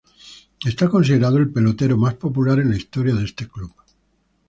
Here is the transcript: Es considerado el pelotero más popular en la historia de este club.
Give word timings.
Es 0.65 0.73
considerado 0.75 1.37
el 1.37 1.51
pelotero 1.53 1.95
más 1.95 2.15
popular 2.15 2.57
en 2.57 2.71
la 2.71 2.75
historia 2.77 3.13
de 3.13 3.23
este 3.23 3.47
club. 3.47 3.71